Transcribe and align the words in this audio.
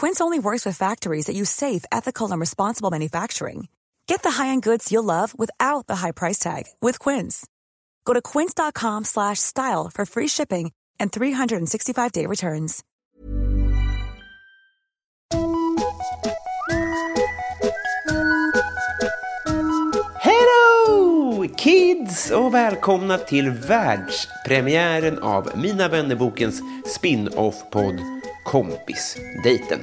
Quince 0.00 0.22
only 0.22 0.38
works 0.38 0.64
with 0.64 0.78
factories 0.78 1.26
that 1.26 1.36
use 1.36 1.50
safe, 1.50 1.84
ethical, 1.92 2.30
and 2.32 2.40
responsible 2.40 2.90
manufacturing. 2.90 3.68
Get 4.06 4.22
the 4.22 4.30
high-end 4.30 4.62
goods 4.62 4.90
you'll 4.90 5.04
love 5.04 5.34
without 5.38 5.86
the 5.88 5.96
high 5.96 6.12
price 6.12 6.38
tag 6.38 6.64
with 6.80 6.98
Quince. 6.98 7.46
Go 8.06 8.14
to 8.14 8.22
quince.com 8.22 9.04
slash 9.04 9.38
style 9.40 9.90
for 9.92 10.06
free 10.06 10.28
shipping 10.28 10.72
and 10.98 11.12
365-day 11.12 12.24
returns. 12.26 12.82
Hello 20.22 21.46
kids 21.56 22.30
och 22.30 22.54
välkomna 22.54 23.18
till 23.18 23.50
världspremiären 23.50 25.18
av 25.18 25.50
Mina 25.56 25.88
vännerbokens 25.88 26.62
spin-off-podd 26.86 28.19
Kompisdejten. 28.44 29.80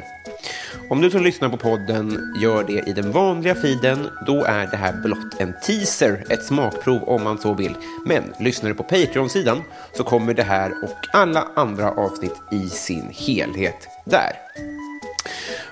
Om 0.89 1.01
du 1.01 1.09
som 1.11 1.23
lyssnar 1.23 1.49
på 1.49 1.57
podden 1.57 2.33
gör 2.41 2.63
det 2.63 2.89
i 2.89 2.93
den 2.93 3.11
vanliga 3.11 3.55
feeden, 3.55 4.09
då 4.25 4.43
är 4.43 4.67
det 4.67 4.77
här 4.77 4.93
blott 5.03 5.39
en 5.39 5.53
teaser, 5.63 6.25
ett 6.29 6.45
smakprov 6.45 7.03
om 7.03 7.23
man 7.23 7.37
så 7.37 7.53
vill. 7.53 7.75
Men 8.05 8.23
lyssnar 8.39 8.69
du 8.69 8.75
på 8.75 8.83
Patreon-sidan 8.83 9.63
så 9.93 10.03
kommer 10.03 10.33
det 10.33 10.43
här 10.43 10.71
och 10.83 10.97
alla 11.13 11.47
andra 11.55 11.91
avsnitt 11.91 12.35
i 12.51 12.69
sin 12.69 13.09
helhet 13.11 13.87
där. 14.05 14.31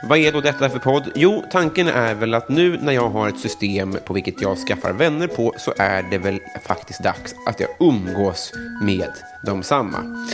Vad 0.07 0.17
är 0.17 0.31
då 0.31 0.41
detta 0.41 0.69
för 0.69 0.79
podd? 0.79 1.11
Jo, 1.15 1.43
tanken 1.51 1.87
är 1.87 2.13
väl 2.15 2.33
att 2.33 2.49
nu 2.49 2.77
när 2.81 2.93
jag 2.93 3.09
har 3.09 3.29
ett 3.29 3.39
system 3.39 3.97
på 4.05 4.13
vilket 4.13 4.41
jag 4.41 4.57
skaffar 4.57 4.93
vänner 4.93 5.27
på 5.27 5.53
så 5.57 5.73
är 5.77 6.03
det 6.03 6.17
väl 6.17 6.39
faktiskt 6.63 7.03
dags 7.03 7.35
att 7.45 7.59
jag 7.59 7.69
umgås 7.79 8.53
med 8.81 9.09
de 9.45 9.63
samma. 9.63 10.25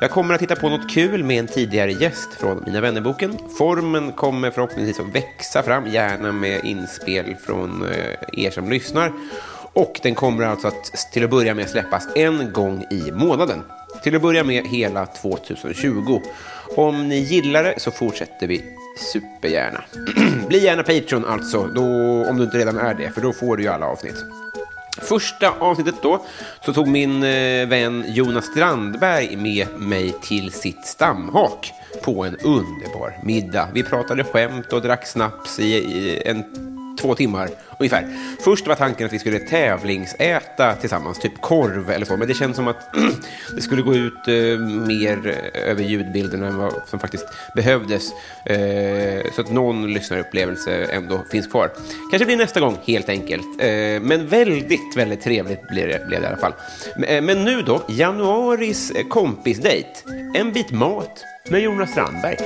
Jag 0.00 0.10
kommer 0.10 0.34
att 0.34 0.42
hitta 0.42 0.56
på 0.56 0.68
något 0.68 0.90
kul 0.90 1.24
med 1.24 1.38
en 1.38 1.46
tidigare 1.46 1.92
gäst 1.92 2.34
från 2.34 2.62
Mina 2.66 2.80
vännerboken. 2.80 3.38
Formen 3.58 4.12
kommer 4.12 4.50
förhoppningsvis 4.50 5.00
att 5.00 5.14
växa 5.14 5.62
fram, 5.62 5.86
gärna 5.86 6.32
med 6.32 6.64
inspel 6.64 7.36
från 7.46 7.88
eh, 7.90 8.44
er 8.44 8.50
som 8.50 8.70
lyssnar. 8.70 9.12
Och 9.72 10.00
den 10.02 10.14
kommer 10.14 10.44
alltså 10.44 10.68
att 10.68 11.12
till 11.12 11.24
att 11.24 11.30
börja 11.30 11.54
med 11.54 11.68
släppas 11.68 12.08
en 12.16 12.52
gång 12.52 12.84
i 12.90 13.12
månaden. 13.12 13.62
Till 14.02 14.16
att 14.16 14.22
börja 14.22 14.44
med 14.44 14.66
hela 14.66 15.06
2020. 15.06 16.20
Om 16.76 17.08
ni 17.08 17.18
gillar 17.18 17.64
det 17.64 17.74
så 17.76 17.90
fortsätter 17.90 18.46
vi 18.46 18.62
supergärna. 18.96 19.84
Bli 20.48 20.64
gärna 20.64 20.82
Patreon 20.82 21.24
alltså, 21.24 21.66
då, 21.66 21.82
om 22.30 22.36
du 22.36 22.44
inte 22.44 22.58
redan 22.58 22.78
är 22.78 22.94
det, 22.94 23.10
för 23.10 23.20
då 23.20 23.32
får 23.32 23.56
du 23.56 23.62
ju 23.62 23.68
alla 23.68 23.86
avsnitt. 23.86 24.24
Första 25.02 25.50
avsnittet 25.50 25.94
då 26.02 26.24
så 26.64 26.72
tog 26.72 26.88
min 26.88 27.22
eh, 27.22 27.68
vän 27.68 28.04
Jonas 28.08 28.44
Strandberg 28.44 29.36
med 29.36 29.66
mig 29.78 30.14
till 30.22 30.52
sitt 30.52 30.86
stamhak 30.86 31.72
på 32.02 32.24
en 32.24 32.36
underbar 32.36 33.18
middag. 33.24 33.68
Vi 33.74 33.82
pratade 33.82 34.24
skämt 34.24 34.72
och 34.72 34.82
drack 34.82 35.06
snaps 35.06 35.58
i, 35.58 35.64
i 35.64 36.22
en 36.26 36.59
två 37.00 37.14
timmar 37.14 37.48
ungefär. 37.78 38.06
Först 38.44 38.66
var 38.66 38.74
tanken 38.74 39.06
att 39.06 39.12
vi 39.12 39.18
skulle 39.18 39.38
tävlingsäta 39.38 40.74
tillsammans, 40.74 41.18
typ 41.18 41.40
korv 41.40 41.90
eller 41.90 42.06
så, 42.06 42.16
men 42.16 42.28
det 42.28 42.34
känns 42.34 42.56
som 42.56 42.68
att 42.68 42.94
det 43.56 43.62
skulle 43.62 43.82
gå 43.82 43.94
ut 43.94 44.28
eh, 44.28 44.34
mer 44.86 45.28
eh, 45.54 45.70
över 45.70 45.82
ljudbilden 45.82 46.42
än 46.42 46.56
vad 46.56 46.72
som 46.86 46.98
faktiskt 46.98 47.24
behövdes. 47.54 48.12
Eh, 48.44 49.32
så 49.34 49.40
att 49.40 49.52
någon 49.52 49.92
lyssnarupplevelse 49.92 50.84
ändå 50.84 51.24
finns 51.30 51.46
kvar. 51.46 51.70
Kanske 52.10 52.26
blir 52.26 52.36
nästa 52.36 52.60
gång, 52.60 52.78
helt 52.84 53.08
enkelt. 53.08 53.46
Eh, 53.58 53.68
men 54.00 54.26
väldigt, 54.26 54.96
väldigt 54.96 55.20
trevligt 55.20 55.68
blev 55.68 55.88
det, 55.88 56.06
blev 56.06 56.20
det 56.20 56.26
i 56.26 56.28
alla 56.28 56.36
fall. 56.36 56.52
Men, 56.96 57.04
eh, 57.04 57.22
men 57.22 57.44
nu 57.44 57.62
då, 57.62 57.82
januaris 57.88 58.90
eh, 58.90 59.06
kompisdejt. 59.06 60.04
En 60.34 60.52
bit 60.52 60.70
mat 60.70 61.24
med 61.50 61.60
Jonas 61.60 61.90
Strandberg. 61.90 62.36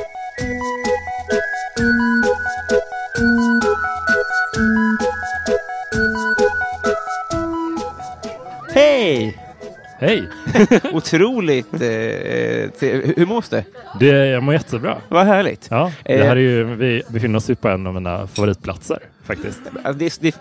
Hej! 10.04 10.28
Otroligt. 10.92 11.72
Eh, 11.74 11.78
tre- 11.80 13.12
hur 13.16 13.26
mås 13.26 13.48
det? 13.48 13.64
Det, 14.00 14.06
jag 14.26 14.42
mår 14.42 14.54
jättebra. 14.54 14.96
Vad 15.08 15.26
härligt. 15.26 15.66
Ja, 15.70 15.92
det 16.04 16.12
Eh, 16.14 16.26
här 16.26 16.36
är 16.36 16.40
ju, 16.40 16.64
vi 16.64 17.02
befinner 17.08 17.36
oss 17.36 17.50
ju 17.50 17.54
på 17.54 17.68
en 17.68 17.86
av 17.86 17.94
mina 17.94 18.26
favoritplatser 18.26 18.98
faktiskt. 19.24 19.60
Det, 19.74 19.88
är, 19.88 19.92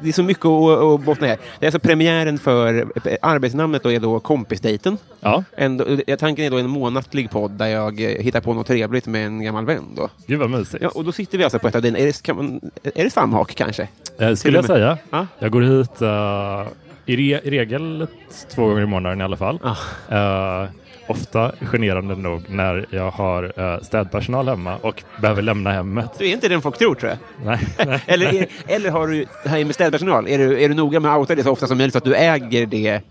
det, 0.02 0.08
är- 0.08 0.12
så 0.12 0.24
mycket 0.24 0.46
att, 0.46 0.80
att 0.80 1.02
bottna 1.06 1.28
här. 1.28 1.38
Det 1.60 1.66
är 1.66 1.68
alltså 1.68 1.80
premiären 1.80 2.38
för 2.40 2.74
eh, 2.82 2.86
arbetsnamnet 3.22 3.84
då 3.84 3.92
är 3.92 4.00
då 4.00 4.20
Kompisdejten. 4.20 4.98
Ja, 5.20 5.44
En, 5.58 6.02
eh, 6.08 6.16
tanken 6.18 6.46
är 6.46 6.50
då 6.52 6.58
en 6.58 6.70
månatlig 6.70 7.30
podd 7.30 7.52
där 7.52 7.68
jag 7.68 8.00
hittar 8.02 8.42
på 8.42 8.54
något 8.54 8.68
trevligt 8.68 9.06
med 9.08 9.26
en 9.26 9.44
gammal 9.44 9.66
vän. 9.66 9.84
Då. 9.96 10.10
gud 10.28 10.40
vad 10.40 10.50
mysigt. 10.50 10.84
Ja, 10.84 10.90
och 10.90 11.04
då 11.06 11.12
sitter 11.12 11.38
vi 11.38 11.44
alltså 11.44 11.60
på 11.60 11.68
ett 11.68 11.76
av 11.76 11.82
dina, 11.82 11.98
är 11.98 12.06
det, 12.06 12.22
kan 12.24 12.36
man, 12.36 12.62
är 12.96 13.04
det 13.04 13.10
stamhak 13.10 13.56
kanske? 13.56 13.88
Eh, 14.20 14.34
skulle 14.34 14.58
jag 14.58 14.66
till 14.66 14.74
säga. 14.76 14.98
Ja. 15.10 15.28
Jag 15.40 15.52
går 15.52 15.62
hit 15.62 16.02
eh, 16.02 16.68
i, 17.06 17.16
re, 17.16 17.42
regel 17.44 18.08
två 18.56 18.68
gånger 18.68 18.82
i 18.82 18.86
månaden 18.86 19.22
i 19.22 19.24
alla 19.24 19.38
fall. 19.38 19.60
Ah. 19.64 20.62
Eh, 20.64 20.70
ofta 21.08 21.52
generande 21.72 22.16
nog 22.16 22.42
när 22.50 22.86
jag 22.90 23.12
har 23.12 23.54
eh, 23.74 23.80
städpersonal 23.82 24.48
hemma 24.48 24.78
och 24.82 25.04
behöver 25.22 25.42
lämna 25.42 25.72
hemmet. 25.72 26.10
Du 26.18 26.28
är 26.30 26.34
inte 26.34 26.48
den 26.48 26.62
folk 26.62 26.78
tror, 26.78 26.96
tror 26.96 27.10
jag. 27.12 27.18
Nej, 27.46 27.60
nej. 27.88 28.02
Eller, 28.08 28.34
är, 28.34 28.46
eller 28.68 28.90
har 28.92 29.08
du, 29.08 29.26
här 29.46 29.66
med 29.66 29.76
städpersonal, 29.76 30.28
är 30.28 30.38
du, 30.38 30.62
är 30.64 30.70
du 30.70 30.76
noga 30.76 31.00
med 31.00 31.12
att 31.14 31.18
outa 31.20 31.36
det 31.36 31.44
så 31.44 31.52
ofta 31.52 31.68
som 31.68 31.78
möjligt 31.78 31.92
så 31.94 31.98
att 31.98 32.04
du 32.04 32.16
äger 32.16 32.66
det? 32.66 33.02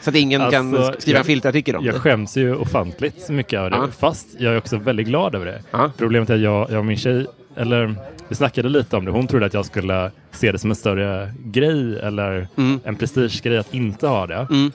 Så 0.00 0.10
att 0.10 0.16
ingen 0.16 0.50
kan 0.50 0.74
Alltså, 0.76 1.00
skriva 1.00 1.16
en 1.16 1.20
jag- 1.20 1.26
filtartikel 1.26 1.76
om 1.76 1.84
Jag 1.84 1.94
det? 1.94 1.98
skäms 2.00 2.36
ju 2.36 2.54
ofantligt 2.54 3.28
mycket 3.28 3.58
över 3.58 3.70
det, 3.70 3.76
Ja. 3.76 3.88
fast 3.98 4.26
jag 4.38 4.52
är 4.54 4.58
också 4.58 4.76
väldigt 4.76 5.06
glad 5.06 5.34
över 5.34 5.46
det. 5.46 5.62
Ja. 5.70 5.90
Problemet 5.98 6.30
är 6.30 6.34
att 6.34 6.40
jag, 6.40 6.70
jag 6.70 6.78
och 6.78 6.84
min 6.84 6.96
tjej, 6.96 7.26
eller 7.56 7.94
vi 8.30 8.36
snackade 8.36 8.68
lite 8.68 8.96
om 8.96 9.04
det, 9.04 9.10
hon 9.10 9.26
trodde 9.26 9.46
att 9.46 9.54
jag 9.54 9.64
skulle 9.66 10.10
se 10.32 10.52
det 10.52 10.58
som 10.58 10.70
en 10.70 10.76
större 10.76 11.32
grej 11.44 11.98
eller 11.98 12.48
Mm. 12.56 12.80
en 12.84 12.96
prestigegrej 12.96 13.58
att 13.58 13.74
inte 13.74 14.06
ha 14.06 14.26
det. 14.26 14.46
Mm. 14.50 14.72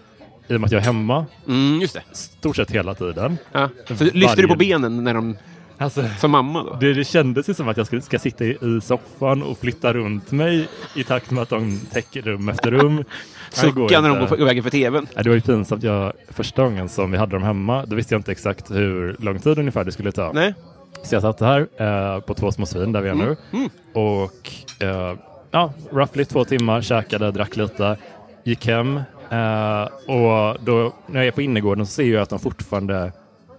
I 0.48 0.56
och 0.56 0.60
med 0.62 0.66
att 0.66 0.72
jag 0.72 0.82
är 0.82 0.86
hemma 0.86 1.26
Mm, 1.48 1.82
just 1.82 1.94
det. 1.94 2.02
stort 2.12 2.56
sett 2.56 2.72
hela 2.72 2.94
tiden. 2.94 3.38
Ja. 3.52 3.70
Så 3.88 4.04
lyfter 4.04 4.42
du 4.42 4.48
på 4.48 4.54
Varje- 4.56 4.58
benen 4.80 5.04
när 5.04 5.14
de, 5.14 5.38
Alltså, 5.78 6.04
som 6.20 6.32
mamma 6.32 6.64
då? 6.64 6.78
det, 6.82 6.94
det 6.94 7.04
kändes 7.04 7.50
ju 7.50 7.54
som 7.54 7.68
att 7.68 7.78
jag 7.78 7.88
ska, 7.88 8.02
ska 8.02 8.20
sitta 8.20 8.46
i, 8.46 8.50
i 8.62 8.82
soffan 8.84 9.44
och 9.44 9.58
flytta 9.58 9.94
runt 9.94 10.32
mig 10.32 10.68
i 10.96 11.04
takt 11.04 11.32
med 11.32 11.42
att 11.42 11.50
de 11.50 11.80
täcker 11.92 12.22
rum 12.22 12.50
efter 12.50 12.72
rum. 12.72 13.04
Sucka 13.52 14.02
när 14.02 14.10
de 14.10 14.20
går 14.20 14.28
på 14.28 14.46
vägen 14.46 14.64
för 14.64 14.70
tvn? 14.70 15.08
Det 15.24 15.30
var 15.30 15.36
ju 15.36 15.42
pinsamt. 15.42 15.84
Jag, 15.84 16.14
första 16.30 16.64
gången 16.64 16.90
som 16.90 17.12
vi 17.12 17.18
hade 17.18 17.32
dem 17.32 17.44
hemma, 17.44 17.86
då 17.86 17.96
visste 17.96 18.14
jag 18.14 18.20
inte 18.20 18.32
exakt 18.32 18.72
hur 18.72 19.16
lång 19.20 19.40
tid 19.40 19.60
ungefär 19.60 19.84
det 19.84 19.92
skulle 19.92 20.12
ta. 20.12 20.32
Nej? 20.34 20.54
Så 21.04 21.16
jag 21.16 21.22
satt 21.22 21.40
här 21.40 21.68
eh, 21.78 22.20
på 22.20 22.34
Två 22.34 22.52
små 22.52 22.66
svin 22.66 22.92
där 22.92 23.02
vi 23.02 23.10
är 23.10 23.16
nu 23.16 23.36
Mm. 23.54 23.70
och 23.94 24.52
eh, 24.80 25.14
ja, 25.52 25.74
roughly 25.92 26.26
två 26.26 26.46
timmar, 26.46 26.82
käkade, 26.82 27.32
drack 27.32 27.56
lite, 27.56 27.98
gick 28.44 28.68
hem 28.68 28.98
eh, 29.30 29.84
och 29.84 30.58
då 30.66 30.94
när 31.08 31.20
jag 31.20 31.26
är 31.28 31.32
på 31.32 31.42
innergården 31.42 31.86
så 31.86 31.92
ser 31.92 32.04
jag 32.14 32.22
att 32.22 32.30
de 32.30 32.40
fortfarande 32.40 32.96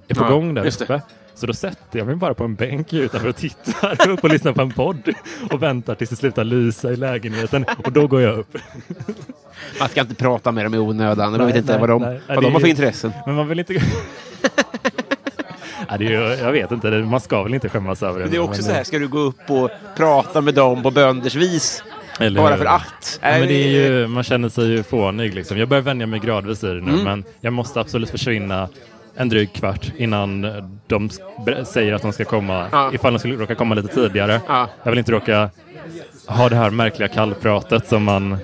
är 0.09 0.15
på 0.15 0.25
Ja, 0.25 0.29
gång 0.29 0.55
där 0.55 0.83
uppe. 0.83 1.01
Så 1.35 1.47
då 1.47 1.53
sätter 1.55 1.99
jag 1.99 2.07
mig 2.07 2.17
bara 2.17 2.35
på 2.35 2.45
en 2.45 2.55
bänk 2.55 2.93
utanför 2.93 3.29
och 3.29 3.37
tittar 3.37 4.09
upp 4.09 4.25
och 4.25 4.31
lyssnar 4.31 4.53
på 4.53 4.63
en 4.63 4.71
podd 4.73 5.13
och 5.51 5.63
väntar 5.63 5.95
tills 5.95 6.11
det 6.11 6.17
slutar 6.17 6.45
lysa 6.45 6.93
i 6.93 6.97
lägenheten 6.97 7.65
och 7.85 7.93
då 7.93 8.07
går 8.07 8.21
jag 8.23 8.39
upp. 8.39 8.57
Man 9.81 9.89
ska 9.89 10.01
inte 10.01 10.15
prata 10.15 10.53
med 10.53 10.65
dem 10.65 10.75
i 10.75 10.79
onödan. 10.79 11.31
Man 11.31 11.39
Nej, 11.41 11.47
vet 11.47 11.57
inte 11.57 11.73
nej, 11.73 11.81
vad 11.81 11.89
de, 11.89 12.03
nej. 12.03 12.21
vad 12.29 12.43
de 12.43 12.53
har 12.53 12.61
för 12.61 12.69
intressen. 12.69 13.13
Men 13.27 13.35
man 13.35 13.49
vill 13.49 13.59
inte... 13.59 13.75
ja, 15.89 15.97
det 15.99 16.05
är, 16.07 16.11
ju- 16.11 16.43
jag 16.45 16.53
vet 16.53 16.73
inte, 16.73 16.91
man 16.91 17.21
ska 17.21 17.43
väl 17.43 17.55
inte 17.55 17.69
skämmas 17.69 18.03
över 18.03 18.19
det. 18.19 18.25
Men 18.25 18.31
det 18.31 18.37
är 18.37 18.41
också 18.41 18.63
men- 18.63 18.65
så 18.65 18.73
här, 18.73 18.85
ska 18.85 18.99
du 18.99 19.09
gå 19.09 19.19
upp 19.19 19.51
och 19.51 19.71
prata 19.97 20.41
med 20.41 20.55
dem 20.55 20.83
på 20.83 20.91
bönders 20.91 21.35
vis? 21.35 21.85
Eller 22.21 22.41
Bara 22.41 22.51
hur? 22.51 22.59
för 22.59 22.65
att. 22.65 23.19
Ja, 23.23 23.29
men 23.31 23.49
det 23.49 23.55
är 23.65 23.69
ju, 23.69 24.07
man 24.07 24.23
känner 24.23 24.49
sig 24.49 24.65
ju 24.67 24.83
fånig 24.83 25.35
liksom. 25.35 25.59
Jag 25.59 25.69
börjar 25.69 25.83
vänja 25.83 26.07
mig 26.07 26.21
gradvis 26.21 26.65
i 26.65 26.67
det 26.67 26.73
nu, 26.75 26.91
Mm. 26.93 27.05
men 27.05 27.25
jag 27.41 27.53
måste 27.53 27.81
absolut 27.81 28.11
försvinna 28.11 28.69
en 29.17 29.29
dryg 29.29 29.53
kvart 29.53 29.93
innan 29.97 30.47
de 30.87 31.11
säger 31.67 31.93
att 31.93 32.03
de 32.03 32.13
ska 32.13 32.25
komma. 32.25 32.67
Ja. 32.73 32.91
Ifall 32.95 33.13
de 33.13 33.19
skulle 33.19 33.37
råka 33.37 33.55
komma 33.55 33.75
lite 33.75 33.89
tidigare. 33.95 34.41
Ja. 34.49 34.69
Jag 34.83 34.91
vill 34.91 34.99
inte 34.99 35.13
råka 35.13 35.51
ha 36.27 36.49
det 36.49 36.57
här 36.57 36.71
märkliga 36.71 37.09
kallpratet 37.09 37.89
som 37.89 38.03
man... 38.05 38.37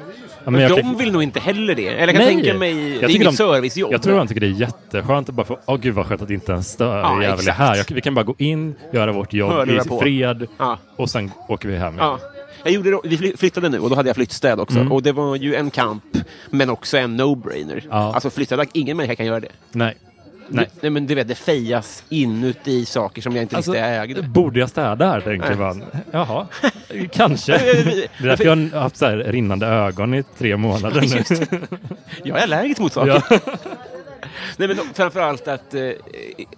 Ja, 0.44 0.50
Men 0.50 0.60
jag 0.60 0.70
de 0.70 0.82
kan- 0.82 0.96
vill 0.96 1.12
nog 1.12 1.22
inte 1.22 1.40
heller 1.40 1.74
det. 1.74 1.86
Eller 1.88 1.98
jag 2.00 2.08
kan 2.08 2.24
Nej. 2.24 2.34
tänka 2.34 2.54
mig, 2.58 2.90
Jag 2.92 3.00
det 3.00 3.06
är 3.06 3.10
inget 3.16 3.26
de- 3.28 3.36
servicejobb. 3.36 3.92
Jag 3.92 4.02
tror 4.02 4.18
han 4.18 4.26
tycker 4.28 4.40
det 4.40 4.46
är 4.46 4.60
jätteskönt 4.60 5.28
att 5.28 5.34
bara 5.34 5.46
få, 5.46 5.58
åh 5.66 5.76
gud 5.76 5.94
vad 5.94 6.06
skönt 6.06 6.22
att 6.22 6.30
inte 6.30 6.52
en 6.52 6.64
stör 6.64 6.98
Ja, 6.98 7.22
jävel 7.22 7.48
är 7.48 7.52
här. 7.52 7.76
Jag, 7.76 7.84
vi 7.94 8.00
kan 8.00 8.14
bara 8.14 8.24
gå 8.24 8.34
in, 8.38 8.74
göra 8.92 9.12
vårt 9.12 9.32
jobb 9.32 9.52
Hörlurar 9.52 9.96
i 9.96 10.00
fred 10.00 10.46
Ja. 10.58 10.78
och 10.96 11.10
sen 11.10 11.30
åker 11.48 11.68
vi 11.68 11.76
hem. 11.78 11.94
Ja. 11.98 12.18
Jag 12.64 12.72
gjorde, 12.74 12.98
vi 13.04 13.16
fly- 13.18 13.36
flyttade 13.36 13.68
nu 13.68 13.78
och 13.78 13.90
då 13.90 13.96
hade 13.96 14.08
jag 14.08 14.16
flyttstöd 14.16 14.60
också. 14.60 14.78
Mm. 14.78 14.92
Och 14.92 15.02
det 15.02 15.12
var 15.12 15.36
ju 15.36 15.54
en 15.54 15.70
kamp, 15.70 16.04
men 16.50 16.70
också 16.70 16.96
en 16.98 17.20
no-brainer. 17.20 17.82
Ja. 17.90 18.14
Alltså 18.14 18.30
flyttstöd, 18.30 18.68
ingen 18.72 18.96
människa 18.96 19.14
kan 19.14 19.26
göra 19.26 19.40
det. 19.40 19.48
Nej. 19.72 19.94
Nej. 20.48 20.68
Nej, 20.80 20.90
men 20.90 21.06
du 21.06 21.14
vet, 21.14 21.28
det 21.28 21.34
fejas 21.34 22.04
inuti 22.08 22.84
saker 22.84 23.22
som 23.22 23.36
jag 23.36 23.42
inte 23.42 23.56
Alltså, 23.56 23.72
visste 23.72 23.86
jag 23.88 24.02
ägde. 24.04 24.22
borde 24.22 24.60
jag 24.60 24.68
städa 24.70 25.10
här, 25.10 25.20
tänker 25.20 25.48
Nej. 25.48 25.58
man. 25.58 25.84
Jaha, 26.10 26.46
kanske. 27.12 27.52
Det 27.58 28.24
är 28.24 28.26
därför 28.28 28.44
jag 28.44 28.56
har 28.56 28.80
haft 28.80 28.96
så 28.96 29.08
rinnande 29.10 29.66
ögon 29.66 30.14
i 30.14 30.22
tre 30.38 30.56
månader 30.56 31.00
nu. 31.00 31.58
Jag 32.24 32.38
är 32.38 32.42
allergisk 32.42 32.80
mot 32.80 32.92
saker. 32.92 33.22
Ja. 33.30 33.38
Nej, 34.56 34.68
men 34.68 34.76
framförallt 34.94 35.48
att... 35.48 35.74
Eh, 35.74 35.90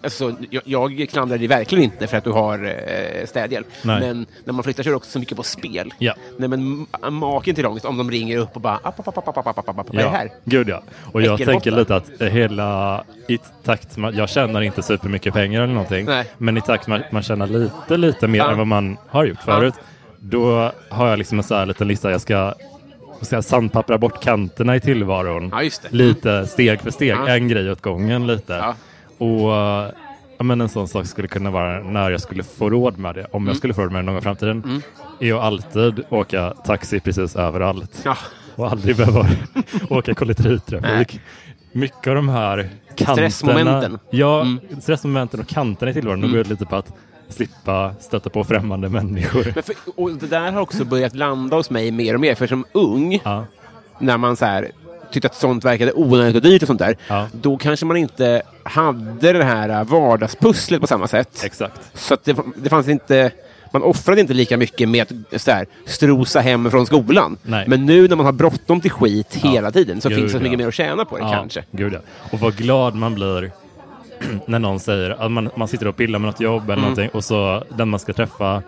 alltså, 0.03 0.35
jag, 0.51 0.63
jag 0.93 1.09
klandrar 1.09 1.39
dig 1.39 1.47
verkligen 1.47 1.85
inte 1.85 2.07
för 2.07 2.17
att 2.17 2.25
du 2.25 2.31
har 2.31 2.65
eh, 2.65 3.27
städhjälp. 3.27 3.67
Nej. 3.83 4.01
Men 4.01 4.27
när 4.45 4.53
man 4.53 4.63
flyttar 4.65 4.83
så 4.83 4.89
är 4.89 4.91
det 4.91 4.97
också 4.97 5.11
så 5.11 5.19
mycket 5.19 5.37
på 5.37 5.43
spel. 5.43 5.95
Ja. 5.99 6.15
Nej, 6.39 6.49
men 6.49 6.87
ma- 6.87 7.11
maken 7.11 7.55
till 7.55 7.67
ångest 7.67 7.85
om 7.85 7.97
de 7.97 8.11
ringer 8.11 8.39
upp 8.39 8.51
och 8.55 8.61
bara... 8.61 8.75
App, 8.83 9.01
app, 9.01 9.09
app, 9.09 9.19
app, 9.19 9.29
app, 9.29 9.47
app, 9.47 9.59
app, 9.59 9.69
app, 9.69 9.77
vad 9.89 9.99
är 9.99 10.03
det 10.05 10.09
här? 10.11 10.31
Gud 10.45 10.69
ja. 10.69 10.83
Och 11.13 11.23
jag 11.23 11.35
Äckelbotta. 11.35 11.53
tänker 11.53 11.71
lite 11.71 11.97
att 11.97 12.33
hela 12.33 13.05
i 13.29 13.39
takt 13.65 13.97
med, 13.97 14.15
jag 14.15 14.29
tjänar 14.29 14.61
inte 14.61 14.83
supermycket 14.83 15.35
pengar 15.35 15.63
eller 15.63 15.75
någonting. 15.75 16.05
Nej. 16.07 16.27
Men 16.39 16.57
i 16.57 16.61
takt 16.61 16.87
med 16.89 17.01
att 17.01 17.13
man 17.13 17.23
tjänar 17.23 17.47
lite, 17.47 17.97
lite 17.97 18.27
mer 18.29 18.39
Ja. 18.39 18.51
än 18.51 18.59
vad 18.59 18.67
man 18.67 18.97
har 19.09 19.25
gjort 19.25 19.39
Ja. 19.47 19.55
förut. 19.57 19.75
Då 20.19 20.71
har 20.89 21.09
jag 21.09 21.19
liksom 21.19 21.39
en 21.39 21.45
så 21.45 21.55
här 21.55 21.67
liten 21.67 21.89
lista. 21.89 22.11
Jag 22.11 22.21
ska, 22.21 22.55
jag 23.19 23.27
ska 23.27 23.43
sandpappra 23.43 23.99
bort 23.99 24.23
kanterna 24.23 24.77
i 24.77 24.81
tillvaron. 24.81 25.49
Ja. 25.53 25.71
Lite 25.91 26.47
steg 26.47 26.81
för 26.81 26.91
steg. 26.91 27.11
Ja. 27.11 27.29
En 27.29 27.49
grej 27.49 27.71
åt 27.71 27.81
gången 27.81 28.27
lite. 28.27 28.53
Ja. 28.53 28.75
Och 29.27 29.51
ja, 30.39 30.43
men 30.45 30.61
en 30.61 30.69
sån 30.69 30.89
sak 30.89 31.07
skulle 31.07 31.29
kunna 31.29 31.51
vara 31.51 31.83
när 31.83 32.11
jag 32.11 32.21
skulle 32.21 32.43
få 32.43 32.71
råd 32.71 32.99
med 32.99 33.15
det. 33.15 33.25
Om 33.31 33.43
Mm. 33.43 33.49
jag 33.49 33.57
skulle 33.57 33.75
få 33.75 33.83
råd 33.83 33.93
med 33.93 33.99
det 34.01 34.07
någon 34.07 34.15
gång 34.15 34.21
i 34.21 34.23
framtiden. 34.25 34.83
Är 35.21 35.35
att 35.35 35.41
alltid 35.41 36.05
åka 36.09 36.51
taxi 36.51 37.01
precis 37.01 37.37
överallt 37.37 38.05
och 38.57 38.71
aldrig 38.71 38.97
behöva 38.97 39.27
åka 39.91 40.15
kollektivtrafik. 40.15 41.21
Mycket 41.73 42.07
av 42.07 42.15
de 42.15 42.29
här 42.29 42.69
kanterna, 42.95 43.31
Stressmomenten. 43.31 43.99
Ja, 44.11 44.41
Mm. 44.41 44.61
stressmomenten 44.81 45.41
och 45.41 45.47
kanterna 45.49 45.91
i 45.91 45.95
tillvaron. 45.95 46.21
De 46.21 46.33
går 46.33 46.45
lite 46.45 46.67
på 46.67 46.77
att 46.77 46.93
slippa 47.29 47.95
stöta 48.01 48.31
på 48.31 48.45
främmande 48.45 48.89
människor. 48.89 49.53
Men 49.55 49.63
för, 49.63 49.75
och 49.97 50.11
det 50.13 50.27
där 50.27 50.53
har 50.53 50.61
också 50.61 50.85
börjat 50.85 51.15
landa 51.15 51.57
hos 51.57 51.71
mig 51.71 51.91
mer 51.91 52.15
och 52.15 52.21
mer. 52.21 52.35
För 52.35 52.47
som 52.47 52.65
ung, 52.73 53.21
Ja, 53.25 53.45
när 53.99 54.19
man 54.19 54.37
så 54.37 54.45
här, 54.45 54.71
tyckte 55.13 55.29
att 55.29 55.35
sånt 55.35 55.65
verkade 55.65 55.93
onödigt 55.93 56.37
och 56.37 56.43
dyrt 56.43 56.63
och 56.63 56.67
sånt 56.69 56.79
där, 56.81 56.97
Ja. 57.09 57.27
då 57.33 57.57
kanske 57.57 57.87
man 57.87 57.97
inte 57.97 58.43
hade 58.63 59.33
det 59.33 59.45
här 59.45 59.85
vardagspusslet 59.85 60.81
på 60.81 60.87
samma 60.87 61.09
sätt. 61.09 61.43
exakt. 61.45 61.81
Så 61.95 62.17
det, 62.25 62.37
det 62.57 62.69
fanns 62.71 62.89
inte... 62.89 63.31
Man 63.73 63.83
offrade 63.83 64.21
inte 64.21 64.35
lika 64.35 64.57
mycket 64.57 64.89
med 64.89 65.03
att 65.33 65.41
så 65.43 65.51
här, 65.51 65.67
strosa 65.87 66.41
hem 66.41 66.71
från 66.71 66.87
skolan. 66.87 67.37
Nej. 67.43 67.65
Men 67.69 67.87
nu 67.87 68.09
när 68.09 68.17
man 68.17 68.27
har 68.27 68.33
bråttom 68.33 68.81
till 68.81 68.91
skit 68.91 69.39
Ja. 69.43 69.51
hela 69.51 69.71
tiden 69.71 70.01
så 70.01 70.09
Gud, 70.09 70.19
finns 70.19 70.33
det 70.33 70.39
så 70.39 70.43
mycket 70.43 70.53
ja. 70.53 70.59
mer 70.59 70.69
att 70.69 70.75
tjäna 70.75 71.05
på 71.05 71.17
det 71.17 71.23
Ja, 71.23 71.33
kanske. 71.33 71.65
Gud. 71.71 71.95
Och 72.33 72.41
vad 72.41 72.57
glad 72.57 72.95
man 72.95 73.15
blir 73.15 73.51
när 74.47 74.59
någon 74.59 74.81
säger 74.81 75.11
att 75.11 75.31
man, 75.31 75.51
man 75.57 75.69
sitter 75.69 75.89
och 75.89 75.97
pillar 75.97 76.19
med 76.19 76.27
något 76.31 76.41
jobb 76.41 76.63
Mm. 76.63 76.71
eller 76.73 76.83
någonting 76.83 77.09
och 77.09 77.25
så 77.25 77.63
den 77.77 77.89
man 77.89 78.01
ska 78.01 78.13
träffa, 78.13 78.63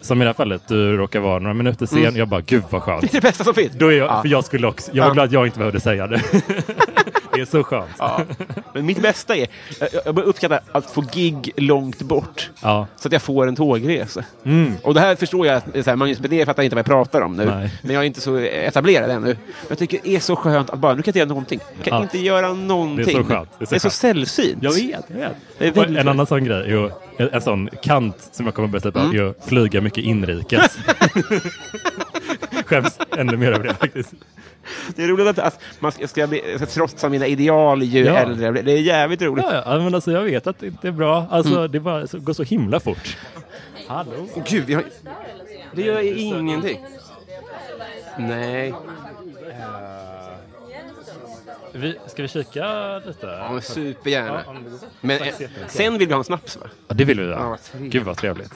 som 0.00 0.22
i 0.22 0.24
det 0.24 0.28
här 0.28 0.34
fallet, 0.34 0.62
du 0.68 0.96
råkar 0.96 1.20
vara 1.20 1.38
några 1.38 1.54
minuter 1.54 1.86
sen. 1.86 2.16
Jag 2.16 2.28
bara, 2.28 2.40
gud 2.40 2.62
vad 2.70 2.82
skönt. 2.82 3.00
Det 3.00 3.08
är 3.08 3.12
det 3.12 3.20
bästa 3.20 3.44
som 3.44 3.54
finns. 3.54 3.72
Då 3.72 3.92
är 3.92 3.96
jag, 3.98 4.06
Ja. 4.08 4.22
för 4.22 4.28
jag 4.28 4.44
skulle 4.44 4.66
också, 4.66 4.90
jag 4.94 5.02
var 5.04 5.10
Ja. 5.10 5.14
glad 5.14 5.24
att 5.26 5.32
jag 5.32 5.46
inte 5.46 5.58
behövde 5.58 5.80
säga 5.80 6.06
det. 6.06 6.20
det 7.34 7.40
är 7.40 7.44
så 7.44 7.64
skönt. 7.64 7.90
Ja. 7.98 8.20
Men 8.74 8.86
mitt 8.86 9.02
bästa 9.02 9.36
är, 9.36 9.46
jag, 9.80 9.88
jag 10.04 10.14
börjar 10.14 10.28
uppskatta 10.28 10.60
att 10.72 10.90
få 10.90 11.00
gig 11.12 11.50
långt 11.56 12.02
bort. 12.02 12.50
Ja. 12.62 12.86
Så 12.96 13.08
att 13.08 13.12
jag 13.12 13.22
får 13.22 13.46
en 13.46 13.56
tågresa. 13.56 14.24
Mm. 14.44 14.72
Och 14.82 14.94
det 14.94 15.00
här 15.00 15.16
förstår 15.16 15.46
jag, 15.46 15.62
så 15.84 15.90
här, 15.90 15.96
Magnus 15.96 16.18
Bedé 16.18 16.46
fattar 16.46 16.62
inte 16.62 16.76
vad 16.76 16.78
jag 16.80 16.86
pratar 16.86 17.20
om 17.20 17.36
nu. 17.36 17.44
Nej. 17.44 17.70
Men 17.82 17.94
jag 17.94 18.02
är 18.02 18.06
inte 18.06 18.20
så 18.20 18.36
etablerad 18.38 19.10
ännu. 19.10 19.26
Men 19.26 19.36
jag 19.68 19.78
tycker 19.78 20.00
det 20.04 20.16
är 20.16 20.20
så 20.20 20.36
skönt 20.36 20.70
att 20.70 20.78
bara, 20.78 20.94
nu 20.94 21.02
kan 21.02 21.04
jag 21.06 21.10
inte 21.10 21.18
göra 21.18 21.28
någonting. 21.28 21.60
Jag 21.76 21.84
kan 21.84 21.96
Ja. 21.96 22.02
inte 22.02 22.18
göra 22.18 22.52
någonting. 22.52 23.04
Det 23.04 23.10
är 23.12 23.22
så 23.22 23.24
skönt. 23.24 23.48
Det 23.58 23.72
är 23.72 23.78
så, 23.78 23.90
sällsynt. 23.90 24.62
Jag 24.62 24.72
vet, 24.72 25.04
jag 25.08 25.16
vet. 25.16 25.32
Det 25.58 25.66
är 25.66 25.72
väldigt 25.72 25.98
en 25.98 26.08
annan 26.08 26.26
sån 26.26 26.44
grej, 26.44 26.62
är 26.62 26.66
ju, 26.68 26.90
en, 27.16 27.28
en 27.32 27.40
sån 27.42 27.68
kant 27.82 28.28
som 28.32 28.46
jag 28.46 28.54
kommer 28.54 28.66
att 28.66 28.72
berätta 28.72 28.92
på, 28.92 28.98
Mm. 28.98 29.16
är 29.26 29.30
att 29.30 29.48
flyga 29.48 29.80
mycket 29.80 30.04
inrikes. 30.04 30.78
Skäms 32.66 32.98
ännu 33.18 33.36
mer 33.36 33.52
över 33.52 33.64
det 33.64 33.74
faktiskt. 33.74 34.12
Det 34.96 35.04
är 35.04 35.08
roligt 35.08 35.26
att, 35.26 35.38
att 35.38 35.60
man 35.80 35.92
ska, 35.92 36.08
ska, 36.08 36.26
bli, 36.26 36.42
ska 36.56 36.66
trotsa 36.66 37.08
mina 37.08 37.26
ideal 37.26 37.82
ju 37.82 38.04
Ja. 38.04 38.14
äldre 38.18 38.44
jag 38.44 38.52
blir. 38.52 38.62
Det 38.62 38.72
är 38.72 38.80
jävligt 38.80 39.22
roligt. 39.22 39.44
Ja, 39.50 39.62
ja, 39.66 39.78
men 39.78 39.94
alltså 39.94 40.12
jag 40.12 40.22
vet 40.22 40.46
att 40.46 40.58
det 40.58 40.66
inte 40.66 40.88
är 40.88 40.92
bra. 40.92 41.26
Alltså 41.30 41.58
Mm. 41.58 41.72
det 41.72 41.80
bara 41.80 42.06
så, 42.06 42.18
går 42.18 42.32
så 42.32 42.42
himla 42.42 42.80
fort. 42.80 43.16
Hallå? 43.88 44.10
Åh, 44.34 44.42
Gud, 44.48 44.74
har... 44.74 44.84
Det 45.72 45.82
gör 45.82 46.00
ingenting. 46.18 46.78
Nej. 48.18 48.74
Vi, 51.72 51.96
ska 52.06 52.22
vi 52.22 52.28
kika 52.28 52.98
lite? 52.98 53.26
Ja, 53.26 53.52
men 53.52 53.62
supergärna. 53.62 54.42
Ja, 54.46 54.50
om- 54.50 54.78
Men 55.00 55.24
jättemycket. 55.24 55.70
sen 55.70 55.98
vill 55.98 56.08
vi 56.08 56.14
ha 56.14 56.18
en 56.18 56.24
snaps, 56.24 56.56
va? 56.56 56.66
Ja, 56.88 56.94
det 56.94 57.04
vill 57.04 57.20
vi 57.20 57.30
Ja. 57.30 57.58
Gud 57.78 58.02
vad 58.02 58.16
trevligt. 58.16 58.52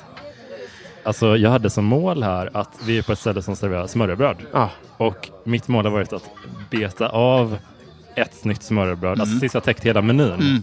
Alltså 1.08 1.36
jag 1.36 1.50
hade 1.50 1.70
som 1.70 1.84
mål 1.84 2.22
här 2.22 2.50
att 2.54 2.68
vi 2.86 2.98
är 2.98 3.02
på 3.02 3.12
ett 3.12 3.18
ställe 3.18 3.42
som 3.42 3.56
serverar 3.56 3.86
smörrebröd. 3.86 4.36
Ja. 4.52 4.70
Och 4.96 5.30
mitt 5.44 5.68
mål 5.68 5.84
har 5.84 5.92
varit 5.92 6.12
att 6.12 6.22
beta 6.70 7.08
av 7.08 7.58
ett 8.16 8.44
nytt 8.44 8.62
smörrebröd, 8.62 9.12
Mm. 9.12 9.20
alltså 9.20 9.40
tills 9.40 9.54
jag 9.54 9.64
täckt 9.64 9.84
hela 9.84 10.02
menyn. 10.02 10.62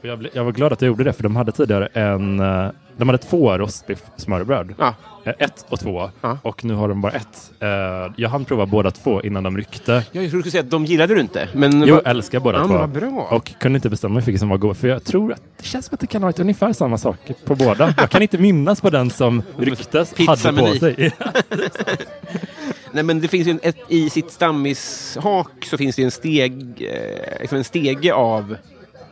Och 0.00 0.04
jag, 0.08 0.28
jag 0.32 0.44
var 0.44 0.52
glad 0.52 0.72
att 0.72 0.82
jag 0.82 0.88
gjorde 0.88 1.04
det, 1.04 1.12
för 1.12 1.22
de 1.22 1.36
hade 1.36 1.52
tidigare 1.52 1.86
en, 1.86 2.40
eh, 2.40 2.70
de 2.98 3.08
hade 3.08 3.18
två 3.18 3.58
rostbiff 3.58 4.02
smörrebröd. 4.16 4.74
Ja. 4.78 4.94
Eh, 5.24 5.32
Ett 5.38 5.66
och 5.68 5.80
två. 5.80 6.10
Ja. 6.20 6.38
Och 6.42 6.64
nu 6.64 6.74
har 6.74 6.88
de 6.88 7.00
bara 7.00 7.12
ett. 7.12 7.52
Eh, 7.60 7.68
Jag 8.16 8.28
hann 8.28 8.44
prova 8.44 8.66
båda 8.66 8.90
två 8.90 9.22
innan 9.22 9.42
de 9.42 9.56
ryckte. 9.56 9.92
Jag 9.92 10.04
trodde 10.12 10.24
du 10.24 10.28
skulle 10.28 10.50
säga 10.50 10.62
att 10.62 10.70
de 10.70 10.84
gillade 10.84 11.14
du 11.14 11.20
inte. 11.20 11.48
Men 11.54 11.82
Jo, 11.86 11.94
vad- 11.94 12.06
älskar 12.06 12.40
båda 12.40 12.58
Ja, 12.58 12.88
två. 13.00 13.16
Och 13.36 13.52
kunde 13.60 13.76
inte 13.76 13.90
bestämma 13.90 14.14
mig 14.14 14.22
för 14.22 14.26
vilken 14.26 14.38
som 14.40 14.48
var 14.48 14.56
god. 14.56 14.76
För 14.76 14.88
jag 14.88 15.04
tror 15.04 15.32
att 15.32 15.42
det 15.58 15.64
känns 15.64 15.86
som 15.86 15.94
att 15.94 16.00
det 16.00 16.06
kan 16.06 16.22
ha 16.22 16.26
varit 16.28 16.38
ungefär 16.40 16.72
samma 16.72 16.98
sak 16.98 17.16
på 17.44 17.54
båda. 17.54 17.94
Jag 17.96 18.10
kan 18.10 18.22
inte 18.22 18.38
minnas 18.38 18.80
på 18.80 18.90
den 18.90 19.10
som 19.10 19.42
ryktes 19.58 20.14
hade 20.26 20.52
på 20.62 20.74
sig. 20.74 21.12
Nej, 22.92 23.02
men 23.04 23.20
det 23.20 23.28
finns 23.28 23.48
en, 23.48 23.60
ett, 23.62 23.76
i 23.88 24.10
sitt 24.10 24.30
stammishak 24.30 25.64
så 25.64 25.76
finns 25.78 25.96
det 25.96 26.02
en 26.02 26.10
steg, 26.10 26.52
eh, 26.92 27.40
liksom 27.40 27.58
en 27.58 27.64
stege 27.64 28.14
av... 28.14 28.56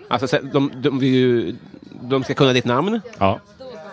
Alltså, 0.08 0.28
så- 0.28 0.38
de, 0.52 0.70
de, 0.82 0.98
ju, 1.02 1.56
de 2.02 2.24
ska 2.24 2.34
kunna 2.34 2.52
ditt 2.52 2.64
namn. 2.64 3.00
ja. 3.18 3.40